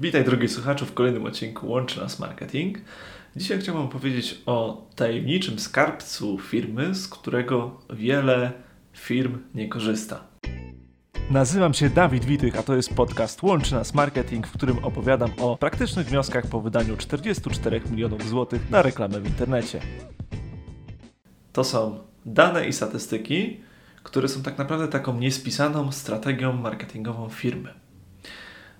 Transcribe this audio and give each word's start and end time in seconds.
Witaj 0.00 0.24
drogi 0.24 0.48
słuchaczu 0.48 0.86
w 0.86 0.94
kolejnym 0.94 1.26
odcinku 1.26 1.68
Łączy 1.68 2.00
Nas 2.00 2.18
Marketing. 2.18 2.78
Dzisiaj 3.36 3.60
chciałbym 3.60 3.88
powiedzieć 3.88 4.42
o 4.46 4.86
tajemniczym 4.96 5.58
skarbcu 5.58 6.38
firmy, 6.38 6.94
z 6.94 7.08
którego 7.08 7.80
wiele 7.90 8.52
firm 8.92 9.38
nie 9.54 9.68
korzysta. 9.68 10.24
Nazywam 11.30 11.74
się 11.74 11.90
Dawid 11.90 12.24
Witych, 12.24 12.58
a 12.58 12.62
to 12.62 12.76
jest 12.76 12.94
podcast 12.94 13.42
Łączy 13.42 13.74
Nas 13.74 13.94
Marketing, 13.94 14.46
w 14.46 14.52
którym 14.52 14.84
opowiadam 14.84 15.30
o 15.38 15.56
praktycznych 15.56 16.06
wnioskach 16.06 16.46
po 16.46 16.60
wydaniu 16.60 16.96
44 16.96 17.80
milionów 17.90 18.28
złotych 18.28 18.70
na 18.70 18.82
reklamę 18.82 19.20
w 19.20 19.26
internecie. 19.26 19.80
To 21.52 21.64
są 21.64 21.98
dane 22.26 22.68
i 22.68 22.72
statystyki, 22.72 23.60
które 24.02 24.28
są 24.28 24.42
tak 24.42 24.58
naprawdę 24.58 24.88
taką 24.88 25.18
niespisaną 25.18 25.92
strategią 25.92 26.52
marketingową 26.52 27.28
firmy. 27.28 27.89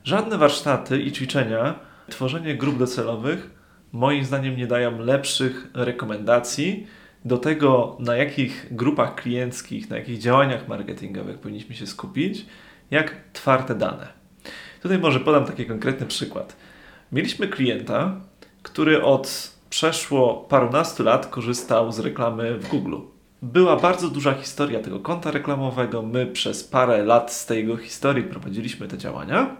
Żadne 0.04 0.38
warsztaty 0.38 1.02
i 1.02 1.12
ćwiczenia, 1.12 1.78
tworzenie 2.10 2.54
grup 2.54 2.78
docelowych 2.78 3.50
moim 3.92 4.24
zdaniem 4.24 4.56
nie 4.56 4.66
dają 4.66 4.98
lepszych 4.98 5.70
rekomendacji 5.74 6.86
do 7.24 7.38
tego, 7.38 7.96
na 7.98 8.16
jakich 8.16 8.66
grupach 8.70 9.14
klienckich, 9.14 9.90
na 9.90 9.96
jakich 9.96 10.18
działaniach 10.18 10.68
marketingowych 10.68 11.38
powinniśmy 11.38 11.74
się 11.74 11.86
skupić, 11.86 12.46
jak 12.90 13.16
twarde 13.32 13.74
dane. 13.74 14.08
Tutaj 14.82 14.98
może 14.98 15.20
podam 15.20 15.44
taki 15.44 15.66
konkretny 15.66 16.06
przykład. 16.06 16.56
Mieliśmy 17.12 17.48
klienta, 17.48 18.20
który 18.62 19.02
od 19.02 19.54
przeszło 19.70 20.34
parunastu 20.34 21.02
lat 21.02 21.26
korzystał 21.26 21.92
z 21.92 21.98
reklamy 21.98 22.58
w 22.58 22.68
Google. 22.68 22.96
Była 23.42 23.76
bardzo 23.76 24.08
duża 24.08 24.34
historia 24.34 24.80
tego 24.80 25.00
konta 25.00 25.30
reklamowego. 25.30 26.02
My 26.02 26.26
przez 26.26 26.64
parę 26.64 27.04
lat 27.04 27.32
z 27.32 27.46
tej 27.46 27.58
jego 27.58 27.76
historii 27.76 28.24
prowadziliśmy 28.24 28.88
te 28.88 28.98
działania. 28.98 29.56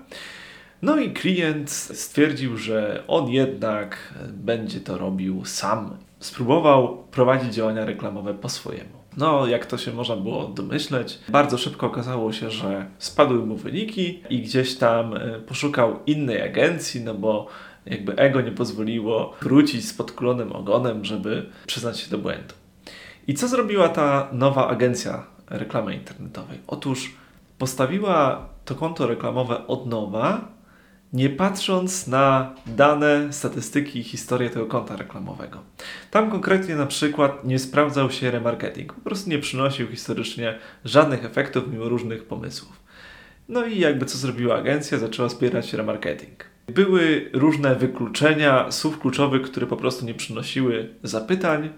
No 0.83 0.99
i 0.99 1.13
klient 1.13 1.71
stwierdził, 1.71 2.57
że 2.57 3.05
on 3.09 3.29
jednak 3.29 4.15
będzie 4.29 4.81
to 4.81 4.99
robił 4.99 5.45
sam. 5.45 5.97
Spróbował 6.19 7.05
prowadzić 7.11 7.55
działania 7.55 7.85
reklamowe 7.85 8.35
po 8.35 8.49
swojemu. 8.49 9.01
No, 9.17 9.47
jak 9.47 9.67
to 9.67 9.79
się 9.79 9.93
można 9.93 10.17
było 10.17 10.45
domyśleć, 10.45 11.19
bardzo 11.29 11.59
szybko 11.59 11.87
okazało 11.87 12.33
się, 12.33 12.51
że 12.51 12.87
spadły 12.99 13.47
mu 13.47 13.57
wyniki 13.57 14.23
i 14.31 14.43
gdzieś 14.43 14.77
tam 14.77 15.15
e, 15.15 15.39
poszukał 15.39 15.99
innej 16.07 16.43
agencji, 16.43 17.01
no 17.01 17.15
bo 17.15 17.47
jakby 17.87 18.17
ego 18.17 18.41
nie 18.41 18.53
pozwoliło 18.53 19.35
wrócić 19.43 19.89
z 19.89 19.95
podkulonym 19.95 20.53
ogonem, 20.53 21.05
żeby 21.05 21.47
przyznać 21.67 22.01
się 22.01 22.11
do 22.11 22.19
błędu. 22.19 22.60
I 23.31 23.35
co 23.35 23.49
zrobiła 23.49 23.89
ta 23.89 24.29
nowa 24.33 24.69
agencja 24.69 25.27
reklamy 25.51 25.95
internetowej? 25.95 26.59
Otóż 26.67 27.13
postawiła 27.59 28.49
to 28.65 28.75
konto 28.75 29.07
reklamowe 29.07 29.67
od 29.67 29.87
nowa, 29.87 30.49
nie 31.13 31.31
patrząc 31.31 32.07
na 32.07 32.55
dane, 32.67 33.33
statystyki 33.33 33.99
i 33.99 34.03
historię 34.03 34.51
tego 34.51 34.67
konta 34.67 34.97
reklamowego. 34.97 35.63
Tam 36.11 36.31
konkretnie 36.31 36.77
na 36.77 36.87
przykład 36.87 37.45
nie 37.45 37.59
sprawdzał 37.59 38.11
się 38.11 38.31
remarketing, 38.31 38.93
po 38.93 39.01
prostu 39.01 39.31
nie 39.31 39.39
przynosił 39.39 39.89
historycznie 39.89 40.59
żadnych 40.85 41.25
efektów 41.25 41.73
mimo 41.73 41.89
różnych 41.89 42.25
pomysłów. 42.25 42.83
No 43.49 43.67
i 43.67 43.79
jakby 43.79 44.07
co 44.07 44.19
zrobiła 44.19 44.57
agencja, 44.57 44.99
zaczęła 44.99 45.29
wspierać 45.29 45.73
remarketing. 45.73 46.45
Były 46.67 47.31
różne 47.33 47.75
wykluczenia 47.75 48.71
słów 48.71 48.99
kluczowych, 48.99 49.43
które 49.43 49.67
po 49.67 49.77
prostu 49.77 50.07
nie 50.07 50.15
przynosiły 50.15 50.89
zapytań. 51.03 51.71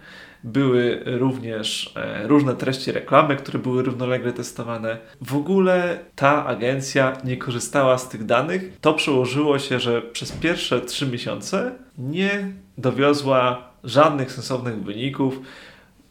Były 0.45 1.03
również 1.07 1.93
e, 1.97 2.27
różne 2.29 2.57
treści 2.57 2.93
reklamy, 2.93 3.37
które 3.37 3.59
były 3.59 3.83
równolegle 3.83 4.33
testowane. 4.33 4.99
W 5.21 5.37
ogóle 5.37 5.99
ta 6.15 6.47
agencja 6.47 7.17
nie 7.25 7.37
korzystała 7.37 7.99
z 7.99 8.09
tych 8.09 8.25
danych. 8.25 8.79
To 8.81 8.95
przełożyło 8.95 9.59
się, 9.59 9.81
że 9.81 10.03
przez 10.03 10.33
pierwsze 10.33 10.81
trzy 10.81 11.07
miesiące 11.07 11.73
nie 11.99 12.53
dowiozła 12.79 13.69
żadnych 13.85 14.33
sensownych 14.33 14.85
wyników. 14.85 15.41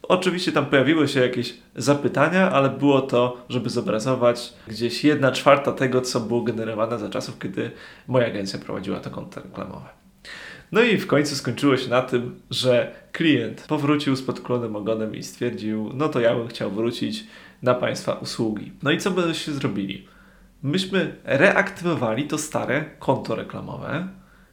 Oczywiście 0.02 0.52
tam 0.52 0.66
pojawiły 0.66 1.08
się 1.08 1.20
jakieś 1.20 1.54
zapytania, 1.76 2.50
ale 2.50 2.70
było 2.70 3.00
to, 3.00 3.44
żeby 3.48 3.70
zobrazować 3.70 4.52
gdzieś 4.68 5.04
jedna 5.04 5.32
czwarta 5.32 5.72
tego, 5.72 6.00
co 6.00 6.20
było 6.20 6.42
generowane 6.42 6.98
za 6.98 7.08
czasów, 7.08 7.38
kiedy 7.38 7.70
moja 8.08 8.26
agencja 8.26 8.58
prowadziła 8.58 9.00
to 9.00 9.10
konto 9.10 9.40
reklamowe. 9.40 9.88
No 10.72 10.82
i 10.82 10.98
w 10.98 11.06
końcu 11.06 11.34
skończyło 11.34 11.76
się 11.76 11.90
na 11.90 12.02
tym, 12.02 12.40
że 12.50 12.94
klient 13.12 13.64
powrócił 13.68 14.16
z 14.16 14.22
podklonym 14.22 14.76
ogonem 14.76 15.16
i 15.16 15.22
stwierdził, 15.22 15.90
no 15.94 16.08
to 16.08 16.20
ja 16.20 16.34
bym 16.34 16.48
chciał 16.48 16.70
wrócić 16.70 17.24
na 17.62 17.74
Państwa 17.74 18.12
usługi. 18.12 18.72
No 18.82 18.90
i 18.90 18.98
co 18.98 19.10
byśmy 19.10 19.54
zrobili? 19.54 20.08
Myśmy 20.62 21.16
reaktywowali 21.24 22.24
to 22.24 22.38
stare 22.38 22.84
konto 22.98 23.34
reklamowe 23.34 24.08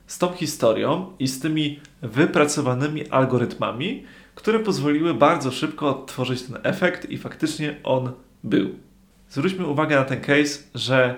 z 0.10 0.18
tą 0.18 0.34
historią 0.34 1.14
i 1.20 1.28
z 1.28 1.40
tymi 1.40 1.80
wypracowanymi 2.02 3.10
algorytmami, 3.10 4.04
które 4.36 4.60
pozwoliły 4.60 5.14
bardzo 5.14 5.52
szybko 5.52 5.90
odtworzyć 5.90 6.42
ten 6.44 6.58
efekt 6.64 7.10
i 7.10 7.18
faktycznie 7.18 7.76
on 7.84 8.12
był. 8.44 8.70
Zwróćmy 9.30 9.68
uwagę 9.68 9.96
na 9.96 10.04
ten 10.04 10.22
case, 10.22 10.60
że 10.76 11.18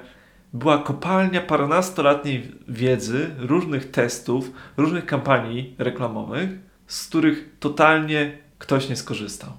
była 0.53 0.77
kopalnia 0.77 1.41
parunastoletniej 1.41 2.51
wiedzy, 2.67 3.29
różnych 3.37 3.91
testów, 3.91 4.51
różnych 4.77 5.05
kampanii 5.05 5.75
reklamowych, 5.77 6.49
z 6.87 7.07
których 7.07 7.49
totalnie 7.59 8.37
ktoś 8.57 8.89
nie 8.89 8.95
skorzystał. 8.95 9.49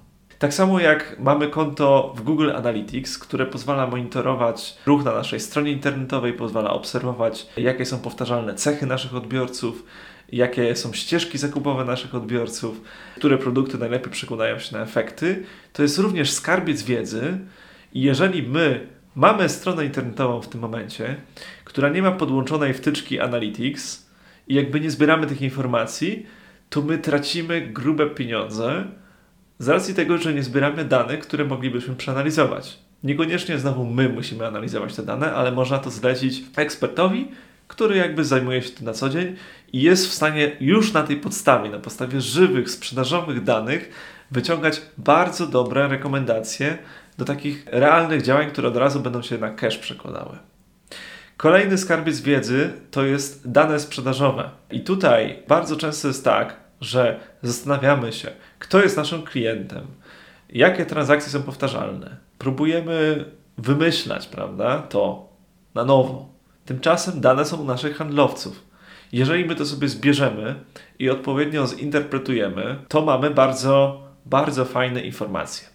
Tak 0.43 0.55
samo 0.55 0.81
jak 0.81 1.17
mamy 1.19 1.49
konto 1.49 2.15
w 2.17 2.23
Google 2.23 2.51
Analytics, 2.51 3.19
które 3.19 3.47
pozwala 3.47 3.87
monitorować 3.87 4.77
ruch 4.87 5.05
na 5.05 5.13
naszej 5.13 5.41
stronie 5.41 5.73
internetowej, 5.73 6.33
pozwala 6.33 6.71
obserwować, 6.71 7.47
jakie 7.57 7.87
są 7.87 7.99
powtarzalne 7.99 8.55
cechy 8.55 8.87
naszych 8.87 9.15
odbiorców, 9.15 9.85
jakie 10.33 10.77
są 10.77 10.93
ścieżki 10.93 11.39
zakupowe 11.39 11.85
naszych 11.85 12.15
odbiorców, 12.15 12.81
które 13.17 13.39
produkty 13.39 13.79
najlepiej 13.79 14.13
przekładają 14.13 14.59
się 14.59 14.77
na 14.77 14.83
efekty, 14.83 15.45
to 15.73 15.83
jest 15.83 15.99
również 15.99 16.33
skarbiec 16.33 16.83
wiedzy. 16.83 17.39
I 17.93 18.03
jeżeli 18.03 18.43
my 18.43 18.87
mamy 19.15 19.49
stronę 19.49 19.85
internetową 19.85 20.41
w 20.41 20.49
tym 20.49 20.61
momencie, 20.61 21.17
która 21.65 21.89
nie 21.89 22.03
ma 22.03 22.13
podłączonej 22.13 22.75
wtyczki 22.75 23.21
Analytics 23.21 24.07
i 24.49 24.55
jakby 24.55 24.81
nie 24.81 24.91
zbieramy 24.91 25.27
tych 25.27 25.43
informacji, 25.43 26.27
to 26.71 26.83
my 26.83 26.99
tracimy 26.99 27.61
grube 27.61 28.07
pieniądze 28.07 28.85
z 29.59 29.69
racji 29.69 29.95
tego, 29.95 30.19
że 30.19 30.35
nie 30.35 30.43
zbieramy 30.43 30.85
danych, 30.85 31.21
które 31.21 31.45
moglibyśmy 31.45 31.95
przeanalizować. 31.95 32.79
Niekoniecznie 33.05 33.59
znowu 33.59 33.85
my 33.85 34.09
musimy 34.09 34.47
analizować 34.47 34.97
te 34.97 35.03
dane, 35.03 35.35
ale 35.35 35.53
można 35.53 35.79
to 35.79 35.91
zlecić 35.91 36.43
ekspertowi, 36.57 37.29
który 37.69 37.97
jakby 37.97 38.25
zajmuje 38.25 38.63
się 38.63 38.71
tym 38.71 38.87
na 38.87 38.93
co 38.93 39.09
dzień 39.09 39.37
i 39.73 39.83
jest 39.83 40.07
w 40.07 40.13
stanie 40.13 40.57
już 40.61 40.93
na 40.93 41.03
tej 41.03 41.17
podstawie, 41.17 41.71
na 41.71 41.79
podstawie 41.79 42.21
żywych, 42.21 42.71
sprzedażowych 42.71 43.45
danych, 43.45 43.91
wyciągać 44.31 44.83
bardzo 44.99 45.47
dobre 45.47 45.89
rekomendacje 45.89 46.79
do 47.19 47.25
takich 47.25 47.67
realnych 47.67 48.23
działań, 48.23 48.51
które 48.51 48.69
od 48.69 48.77
razu 48.77 49.01
będą 49.01 49.23
się 49.23 49.39
na 49.39 49.51
cash 49.51 49.79
przekładały. 49.79 50.39
Kolejny 51.37 51.79
skarbiec 51.79 52.21
wiedzy 52.21 52.73
to 52.91 53.05
jest 53.05 53.51
dane 53.51 53.81
sprzedażowe. 53.81 54.51
I 54.71 54.81
tutaj 54.81 55.43
bardzo 55.49 55.77
często 55.77 56.09
jest 56.09 56.25
tak, 56.25 56.57
że 56.83 57.21
zastanawiamy 57.43 58.13
się, 58.13 58.31
kto 58.59 58.83
jest 58.83 58.97
naszym 58.97 59.23
klientem, 59.23 59.87
jakie 60.51 60.87
transakcje 60.87 61.33
są 61.33 61.43
powtarzalne. 61.43 62.17
Próbujemy 62.39 63.25
wymyślać, 63.59 64.27
prawda, 64.27 64.79
to 64.79 65.29
na 65.75 65.85
nowo. 65.85 66.29
Tymczasem 66.65 67.21
dane 67.21 67.45
są 67.45 67.57
u 67.57 67.65
naszych 67.65 67.97
handlowców. 67.97 68.65
Jeżeli 69.13 69.45
my 69.45 69.55
to 69.55 69.67
sobie 69.67 69.89
zbierzemy 69.89 70.55
i 70.99 71.11
odpowiednio 71.11 71.67
zinterpretujemy, 71.67 72.79
to 72.89 73.03
mamy 73.03 73.31
bardzo, 73.31 74.03
bardzo 74.27 74.65
fajne 74.65 75.01
informacje. 75.01 75.69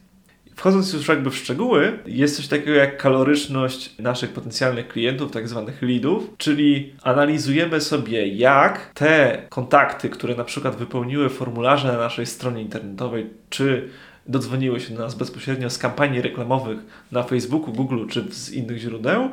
Wchodząc 0.57 0.93
już 0.93 1.07
jakby 1.07 1.31
w 1.31 1.37
szczegóły, 1.37 1.99
jest 2.05 2.35
coś 2.35 2.47
takiego 2.47 2.71
jak 2.71 2.97
kaloryczność 2.97 3.99
naszych 3.99 4.29
potencjalnych 4.29 4.87
klientów, 4.87 5.31
tak 5.31 5.47
zwanych 5.47 5.81
leadów, 5.81 6.29
czyli 6.37 6.93
analizujemy 7.03 7.81
sobie, 7.81 8.27
jak 8.27 8.91
te 8.93 9.41
kontakty, 9.49 10.09
które 10.09 10.35
na 10.35 10.43
przykład 10.43 10.75
wypełniły 10.75 11.29
formularze 11.29 11.87
na 11.87 11.97
naszej 11.97 12.25
stronie 12.25 12.61
internetowej, 12.61 13.29
czy 13.49 13.89
dodzwoniły 14.27 14.79
się 14.79 14.93
do 14.93 14.99
nas 14.99 15.15
bezpośrednio 15.15 15.69
z 15.69 15.77
kampanii 15.77 16.21
reklamowych 16.21 16.77
na 17.11 17.23
Facebooku, 17.23 17.73
Google 17.73 18.07
czy 18.07 18.25
z 18.29 18.51
innych 18.51 18.77
źródeł, 18.77 19.29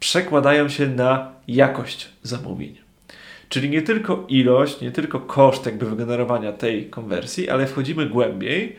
przekładają 0.00 0.68
się 0.68 0.86
na 0.86 1.32
jakość 1.48 2.08
zamówień. 2.22 2.78
Czyli 3.48 3.70
nie 3.70 3.82
tylko 3.82 4.26
ilość, 4.28 4.80
nie 4.80 4.90
tylko 4.90 5.20
koszt 5.20 5.66
jakby 5.66 5.86
wygenerowania 5.86 6.52
tej 6.52 6.90
konwersji, 6.90 7.50
ale 7.50 7.66
wchodzimy 7.66 8.06
głębiej, 8.06 8.76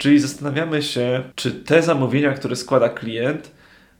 czyli 0.00 0.18
zastanawiamy 0.18 0.82
się, 0.82 1.22
czy 1.34 1.52
te 1.52 1.82
zamówienia, 1.82 2.32
które 2.32 2.56
składa 2.56 2.88
klient, 2.88 3.50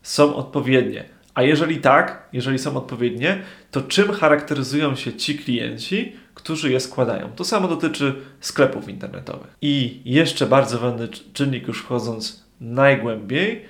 są 0.02 0.36
odpowiednie. 0.36 1.04
A 1.34 1.42
jeżeli 1.42 1.78
tak, 1.78 2.28
jeżeli 2.32 2.58
są 2.58 2.76
odpowiednie, 2.76 3.42
to 3.70 3.80
czym 3.80 4.12
charakteryzują 4.12 4.96
się 4.96 5.12
ci 5.12 5.38
klienci, 5.38 6.12
którzy 6.34 6.72
je 6.72 6.80
składają? 6.80 7.28
To 7.36 7.44
samo 7.44 7.68
dotyczy 7.68 8.14
sklepów 8.40 8.88
internetowych. 8.88 9.56
I 9.62 10.00
jeszcze 10.04 10.46
bardzo 10.46 10.78
ważny 10.78 11.08
czynnik, 11.32 11.68
już 11.68 11.82
wchodząc 11.82 12.44
najgłębiej, 12.60 13.64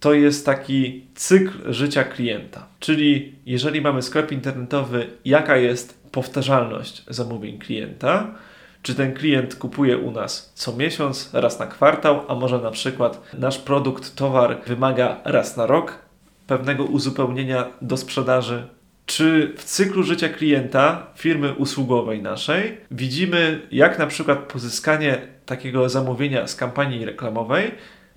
to 0.00 0.12
jest 0.12 0.46
taki 0.46 1.04
cykl 1.14 1.72
życia 1.72 2.04
klienta. 2.04 2.66
Czyli 2.80 3.34
jeżeli 3.46 3.80
mamy 3.80 4.02
sklep 4.02 4.32
internetowy, 4.32 5.06
jaka 5.24 5.56
jest 5.56 6.10
powtarzalność 6.12 7.04
zamówień 7.08 7.58
klienta? 7.58 8.34
Czy 8.82 8.94
ten 8.94 9.14
klient 9.14 9.54
kupuje 9.54 9.98
u 9.98 10.10
nas 10.10 10.52
co 10.54 10.76
miesiąc, 10.76 11.30
raz 11.32 11.58
na 11.58 11.66
kwartał, 11.66 12.24
a 12.28 12.34
może 12.34 12.58
na 12.58 12.70
przykład 12.70 13.34
nasz 13.38 13.58
produkt, 13.58 14.16
towar 14.16 14.60
wymaga 14.66 15.16
raz 15.24 15.56
na 15.56 15.66
rok 15.66 15.98
pewnego 16.46 16.84
uzupełnienia 16.84 17.66
do 17.82 17.96
sprzedaży? 17.96 18.66
Czy 19.06 19.54
w 19.56 19.64
cyklu 19.64 20.02
życia 20.02 20.28
klienta 20.28 21.06
firmy 21.16 21.54
usługowej 21.54 22.22
naszej 22.22 22.76
widzimy, 22.90 23.66
jak 23.70 23.98
na 23.98 24.06
przykład 24.06 24.38
pozyskanie 24.38 25.18
takiego 25.46 25.88
zamówienia 25.88 26.46
z 26.46 26.56
kampanii 26.56 27.04
reklamowej 27.04 27.70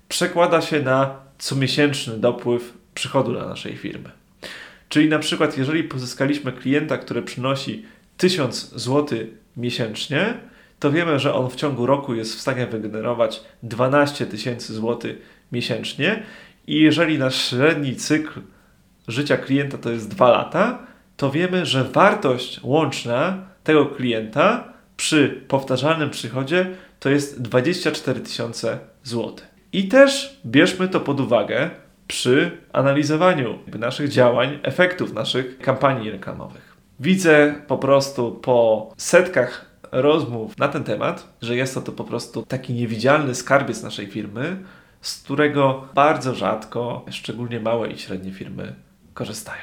przekłada 0.08 0.60
się 0.60 0.82
na 0.82 1.16
comiesięczny 1.38 2.18
dopływ 2.18 2.72
przychodu 2.94 3.32
dla 3.32 3.46
naszej 3.46 3.76
firmy? 3.76 4.10
Czyli 4.88 5.08
na 5.08 5.18
przykład, 5.18 5.58
jeżeli 5.58 5.84
pozyskaliśmy 5.84 6.52
klienta, 6.52 6.98
który 6.98 7.22
przynosi 7.22 7.86
1000 8.16 8.74
zł 8.74 9.18
miesięcznie, 9.56 10.34
to 10.82 10.92
wiemy, 10.92 11.18
że 11.18 11.34
on 11.34 11.50
w 11.50 11.56
ciągu 11.56 11.86
roku 11.86 12.14
jest 12.14 12.36
w 12.36 12.40
stanie 12.40 12.66
wygenerować 12.66 13.40
12 13.62 14.26
tysięcy 14.26 14.74
złotych 14.74 15.16
miesięcznie 15.52 16.22
i 16.66 16.80
jeżeli 16.80 17.18
nasz 17.18 17.50
średni 17.50 17.96
cykl 17.96 18.40
życia 19.08 19.36
klienta 19.36 19.78
to 19.78 19.90
jest 19.90 20.08
2 20.08 20.30
lata, 20.30 20.78
to 21.16 21.30
wiemy, 21.30 21.66
że 21.66 21.84
wartość 21.84 22.60
łączna 22.62 23.38
tego 23.64 23.86
klienta 23.86 24.72
przy 24.96 25.42
powtarzalnym 25.48 26.10
przychodzie 26.10 26.66
to 27.00 27.10
jest 27.10 27.42
24 27.42 28.20
tysiące 28.20 28.78
złotych. 29.02 29.48
I 29.72 29.88
też 29.88 30.40
bierzmy 30.46 30.88
to 30.88 31.00
pod 31.00 31.20
uwagę 31.20 31.70
przy 32.06 32.50
analizowaniu 32.72 33.58
naszych 33.78 34.08
działań, 34.08 34.58
efektów 34.62 35.12
naszych 35.12 35.58
kampanii 35.58 36.10
reklamowych. 36.10 36.76
Widzę 37.00 37.54
po 37.66 37.78
prostu 37.78 38.32
po 38.32 38.90
setkach 38.96 39.71
rozmów 39.92 40.58
na 40.58 40.68
ten 40.68 40.84
temat, 40.84 41.36
że 41.42 41.56
jest 41.56 41.74
to, 41.74 41.80
to 41.80 41.92
po 41.92 42.04
prostu 42.04 42.42
taki 42.42 42.74
niewidzialny 42.74 43.34
skarbiec 43.34 43.82
naszej 43.82 44.06
firmy, 44.06 44.56
z 45.00 45.22
którego 45.22 45.88
bardzo 45.94 46.34
rzadko, 46.34 47.04
szczególnie 47.10 47.60
małe 47.60 47.88
i 47.88 47.98
średnie 47.98 48.32
firmy, 48.32 48.74
korzystają. 49.14 49.62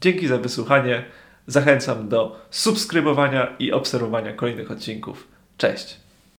Dzięki 0.00 0.28
za 0.28 0.38
wysłuchanie. 0.38 1.04
Zachęcam 1.46 2.08
do 2.08 2.40
subskrybowania 2.50 3.56
i 3.58 3.72
obserwowania 3.72 4.32
kolejnych 4.32 4.70
odcinków. 4.70 5.28
Cześć! 5.58 6.03